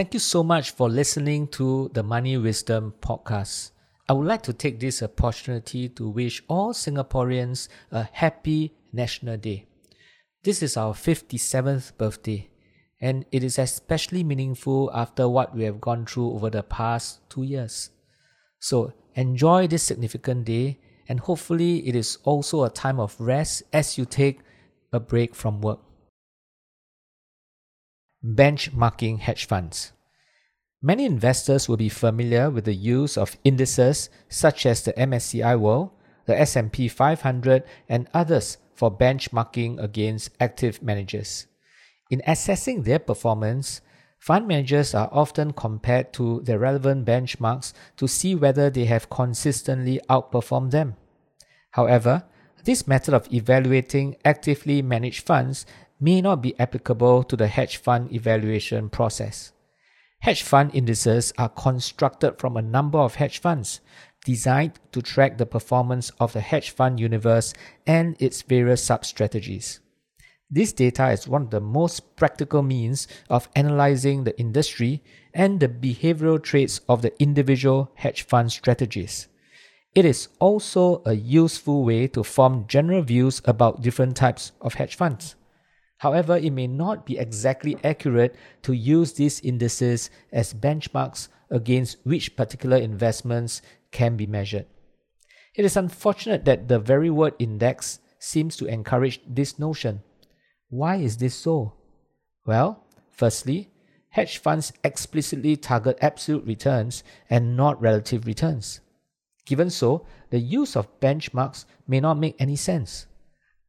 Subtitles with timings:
[0.00, 3.72] Thank you so much for listening to the Money Wisdom podcast.
[4.08, 9.66] I would like to take this opportunity to wish all Singaporeans a happy National Day.
[10.42, 12.48] This is our 57th birthday,
[12.98, 17.42] and it is especially meaningful after what we have gone through over the past two
[17.42, 17.90] years.
[18.58, 20.78] So enjoy this significant day,
[21.10, 24.40] and hopefully, it is also a time of rest as you take
[24.94, 25.89] a break from work
[28.24, 29.92] benchmarking hedge funds.
[30.82, 35.90] Many investors will be familiar with the use of indices such as the MSCI World,
[36.26, 41.46] the S&P 500 and others for benchmarking against active managers.
[42.10, 43.82] In assessing their performance,
[44.18, 50.00] fund managers are often compared to their relevant benchmarks to see whether they have consistently
[50.08, 50.96] outperformed them.
[51.72, 52.24] However,
[52.64, 55.66] this method of evaluating actively managed funds
[56.00, 59.52] may not be applicable to the hedge fund evaluation process.
[60.20, 63.80] Hedge fund indices are constructed from a number of hedge funds
[64.24, 67.54] designed to track the performance of the hedge fund universe
[67.86, 69.80] and its various sub strategies.
[70.50, 75.68] This data is one of the most practical means of analyzing the industry and the
[75.68, 79.28] behavioral traits of the individual hedge fund strategies.
[79.94, 84.96] It is also a useful way to form general views about different types of hedge
[84.96, 85.36] funds.
[86.00, 92.36] However, it may not be exactly accurate to use these indices as benchmarks against which
[92.36, 93.60] particular investments
[93.90, 94.64] can be measured.
[95.54, 100.00] It is unfortunate that the very word index seems to encourage this notion.
[100.70, 101.74] Why is this so?
[102.46, 103.68] Well, firstly,
[104.08, 108.80] hedge funds explicitly target absolute returns and not relative returns.
[109.44, 113.06] Given so, the use of benchmarks may not make any sense.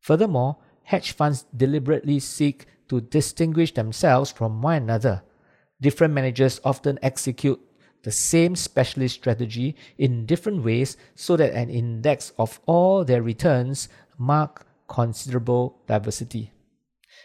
[0.00, 0.58] Furthermore,
[0.88, 5.22] hedge funds deliberately seek to distinguish themselves from one another.
[5.82, 7.60] Different managers often execute
[8.04, 13.90] the same specialist strategy in different ways so that an index of all their returns
[14.16, 16.52] mark considerable diversity.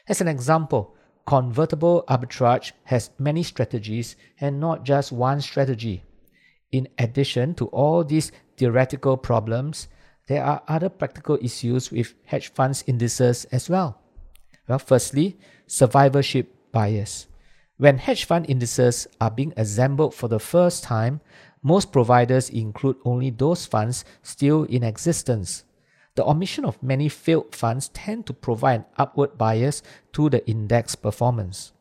[0.10, 6.04] As an example, convertible arbitrage has many strategies and not just one strategy.
[6.74, 9.88] In addition to all these theoretical problems,
[10.28, 14.00] there are other practical issues with hedge funds indices as well.
[14.68, 17.28] Well, firstly, survivorship bias.
[17.78, 21.20] When hedge fund indices are being assembled for the first time,
[21.62, 25.64] most providers include only those funds still in existence.
[26.16, 29.82] The omission of many failed funds tend to provide an upward bias
[30.14, 31.74] to the index performance.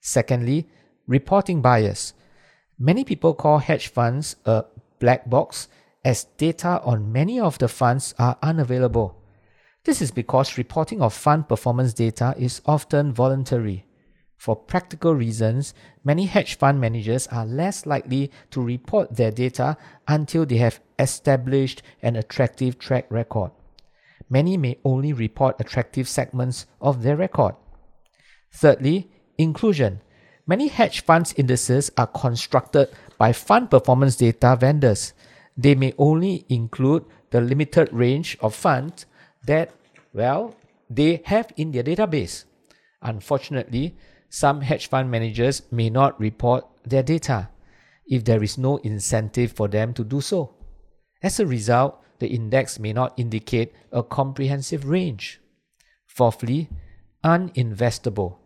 [0.00, 0.68] Secondly,
[1.06, 2.14] reporting bias.
[2.78, 4.64] Many people call hedge funds a
[5.00, 5.68] black box
[6.06, 9.20] as data on many of the funds are unavailable.
[9.82, 13.86] This is because reporting of fund performance data is often voluntary.
[14.36, 15.74] For practical reasons,
[16.04, 21.82] many hedge fund managers are less likely to report their data until they have established
[22.02, 23.50] an attractive track record.
[24.30, 27.56] Many may only report attractive segments of their record.
[28.52, 30.02] Thirdly, inclusion.
[30.46, 35.12] Many hedge funds indices are constructed by fund performance data vendors
[35.56, 39.06] they may only include the limited range of funds
[39.46, 39.72] that,
[40.12, 40.54] well,
[40.90, 42.44] they have in their database.
[43.02, 43.96] Unfortunately,
[44.28, 47.48] some hedge fund managers may not report their data
[48.06, 50.54] if there is no incentive for them to do so.
[51.22, 55.40] As a result, the index may not indicate a comprehensive range.
[56.06, 56.68] Fourthly,
[57.24, 58.36] uninvestable.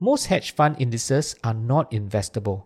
[0.00, 2.64] Most hedge fund indices are not investable.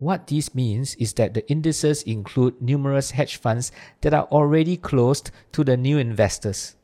[0.00, 3.70] What this means is that the indices include numerous hedge funds
[4.00, 6.74] that are already closed to the new investors.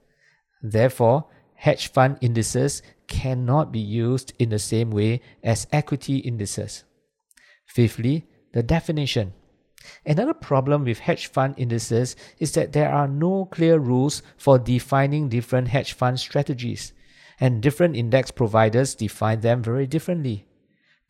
[0.62, 1.24] Therefore,
[1.54, 6.84] hedge fund indices cannot be used in the same way as equity indices.
[7.64, 9.32] Fifthly, the definition.
[10.04, 15.30] Another problem with hedge fund indices is that there are no clear rules for defining
[15.30, 16.92] different hedge fund strategies,
[17.40, 20.46] and different index providers define them very differently.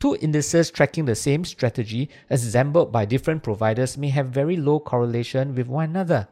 [0.07, 5.53] Two indices tracking the same strategy assembled by different providers may have very low correlation
[5.53, 6.29] with one another.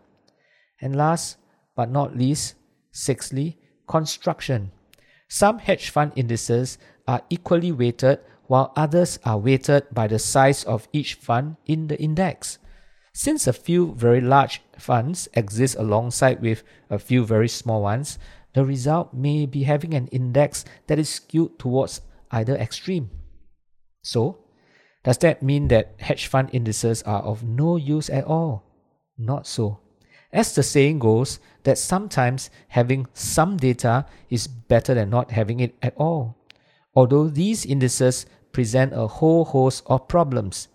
[0.81, 1.39] And last
[1.75, 2.55] but not least,
[2.93, 4.71] sixthly, construction.
[5.27, 6.79] Some hedge fund indices
[7.09, 12.01] are equally weighted while others are weighted by the size of each fund in the
[12.01, 12.59] index.
[13.13, 18.21] Since a few very large funds exist alongside with a few very small ones,
[18.53, 23.11] the result may be having an index that is skewed towards either extreme.
[24.05, 24.37] So,
[25.03, 28.63] does that mean that hedge fund indices are of no use at all?
[29.17, 29.81] Not so.
[30.31, 35.75] As the saying goes, that sometimes having some data is better than not having it
[35.81, 36.37] at all.
[36.95, 40.69] Although these indices present a whole host of problems,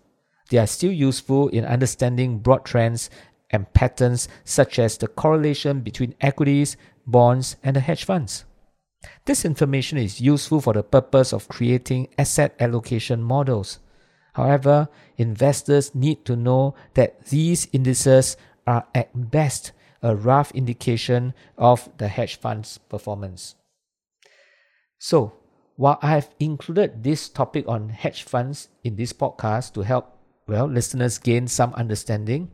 [0.50, 3.10] they are still useful in understanding broad trends
[3.50, 6.76] and patterns such as the correlation between equities,
[7.06, 8.44] bonds, and the hedge funds.
[9.24, 13.78] This information is useful for the purpose of creating asset allocation models.
[14.34, 18.36] However, investors need to know that these indices
[18.66, 23.54] are at best a rough indication of the hedge fund's performance.
[24.98, 25.32] So,
[25.76, 30.66] while I have included this topic on hedge funds in this podcast to help well
[30.66, 32.50] listeners gain some understanding,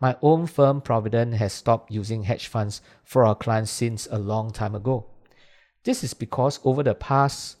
[0.00, 4.52] my own firm Providend has stopped using hedge funds for our clients since a long
[4.52, 5.06] time ago.
[5.84, 7.56] This is because over the past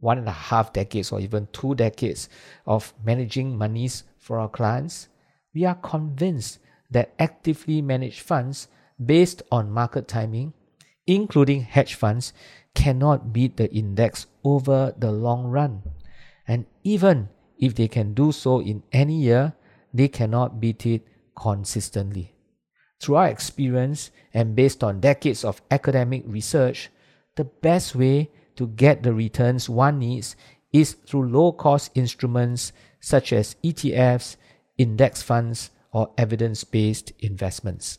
[0.00, 2.28] one and a half decades or even two decades
[2.66, 5.08] of managing monies for our clients,
[5.54, 6.58] we are convinced
[6.90, 8.68] that actively managed funds
[9.04, 10.52] based on market timing,
[11.06, 12.32] including hedge funds,
[12.74, 15.82] cannot beat the index over the long run.
[16.46, 17.28] And even
[17.58, 19.54] if they can do so in any year,
[19.92, 22.34] they cannot beat it consistently.
[23.00, 26.90] Through our experience and based on decades of academic research,
[27.36, 30.36] the best way to get the returns one needs
[30.72, 34.36] is through low cost instruments such as ETFs,
[34.76, 37.98] index funds, or evidence based investments.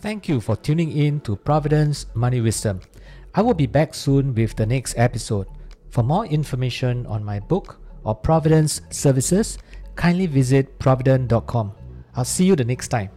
[0.00, 2.80] Thank you for tuning in to Providend's Money Wisdom.
[3.34, 5.46] I will be back soon with the next episode.
[5.90, 9.58] For more information on my book or Providend's services,
[9.94, 11.72] kindly visit providend.com.
[12.14, 13.10] I'll see you the next time.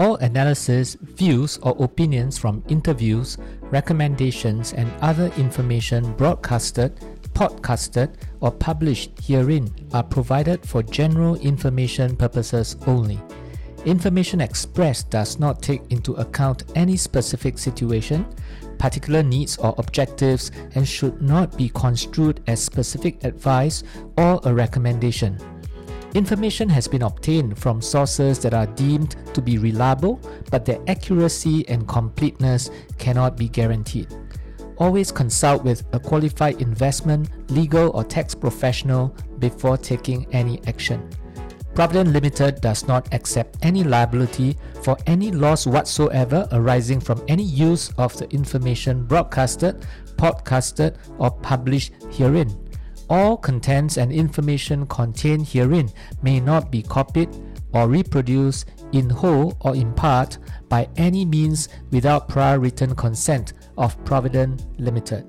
[0.00, 6.96] All analysis, views, or opinions from interviews, recommendations, and other information broadcasted,
[7.34, 13.20] podcasted, or published herein are provided for general information purposes only.
[13.84, 18.24] Information expressed does not take into account any specific situation,
[18.78, 23.84] particular needs or objectives, and should not be construed as specific advice
[24.16, 25.38] or a recommendation.
[26.14, 30.20] Information has been obtained from sources that are deemed to be reliable,
[30.50, 32.68] but their accuracy and completeness
[32.98, 34.08] cannot be guaranteed.
[34.78, 41.08] Always consult with a qualified investment, legal, or tax professional before taking any action.
[41.74, 47.92] Providend Limited does not accept any liability for any loss whatsoever arising from any use
[47.98, 49.86] of the information broadcasted,
[50.16, 52.69] podcasted, or published herein.
[53.10, 55.90] All contents and information contained herein
[56.22, 57.28] may not be copied
[57.72, 64.02] or reproduced in whole or in part by any means without prior written consent of
[64.04, 65.26] Providend Limited.